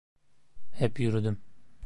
Hep 0.71 0.99
yürüdüm. 0.99 1.41